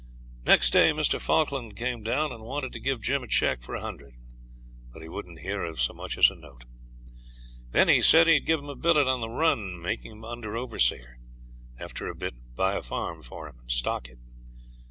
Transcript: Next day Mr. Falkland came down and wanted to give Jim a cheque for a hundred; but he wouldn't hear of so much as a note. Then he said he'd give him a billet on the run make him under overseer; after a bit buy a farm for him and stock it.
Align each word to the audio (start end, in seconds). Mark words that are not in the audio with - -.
Next 0.47 0.71
day 0.73 0.89
Mr. 0.93 1.21
Falkland 1.21 1.77
came 1.77 2.01
down 2.01 2.31
and 2.31 2.41
wanted 2.41 2.73
to 2.73 2.79
give 2.79 3.03
Jim 3.03 3.21
a 3.21 3.27
cheque 3.27 3.61
for 3.61 3.75
a 3.75 3.81
hundred; 3.81 4.15
but 4.91 5.03
he 5.03 5.07
wouldn't 5.07 5.41
hear 5.41 5.61
of 5.61 5.79
so 5.79 5.93
much 5.93 6.17
as 6.17 6.31
a 6.31 6.35
note. 6.35 6.65
Then 7.69 7.87
he 7.87 8.01
said 8.01 8.25
he'd 8.25 8.47
give 8.47 8.59
him 8.59 8.69
a 8.69 8.75
billet 8.75 9.05
on 9.07 9.21
the 9.21 9.29
run 9.29 9.79
make 9.79 10.03
him 10.03 10.25
under 10.25 10.57
overseer; 10.57 11.19
after 11.77 12.07
a 12.07 12.15
bit 12.15 12.33
buy 12.55 12.73
a 12.73 12.81
farm 12.81 13.21
for 13.21 13.47
him 13.47 13.59
and 13.59 13.71
stock 13.71 14.07
it. 14.09 14.17